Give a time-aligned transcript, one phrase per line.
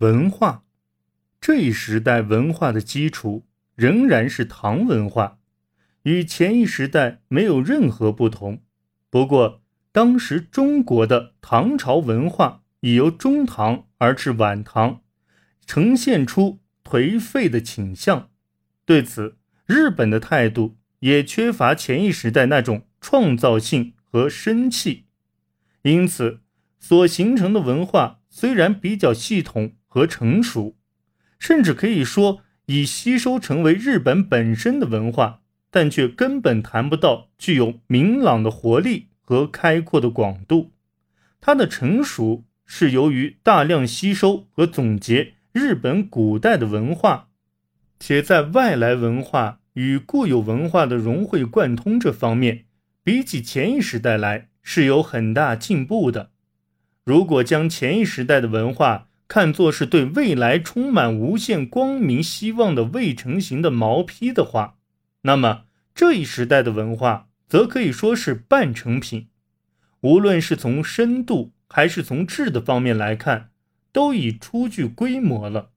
[0.00, 0.62] 文化，
[1.40, 5.38] 这一时代文化的基础仍然是唐文化，
[6.02, 8.60] 与前一时代没有任何不同。
[9.08, 9.62] 不过，
[9.92, 15.00] 当时中国的唐朝文化已由中唐而至晚唐，
[15.64, 18.28] 呈现出颓废的倾向。
[18.84, 25.06] 对此，日本的态度也缺乏前一时代那种创造性和生气，
[25.80, 26.40] 因此
[26.78, 29.72] 所形成的文化虽然比较系统。
[29.96, 30.76] 和成熟，
[31.38, 40.72] 甚至可以说已吸收成为日本本身的文化，但却根本谈不到具有明朗的活力和开阔的广度。
[41.40, 47.28] 它的成熟是由于大量吸收和总结日本古代的文化，
[47.98, 52.66] 且在外来文化与固有文化的融会贯通这方面，
[53.02, 56.32] 比起前一时代来是有很大进步的。
[57.02, 64.76] 如果将前一时代的文化，看作是对未来充满无限光明希望的未成型的毛坯的话，
[65.22, 65.64] 那么
[65.94, 69.28] 这一时代的文化则可以说是半成品。
[70.02, 73.50] 无论是从深度还是从质的方面来看，
[73.92, 75.70] 都已初具规模了。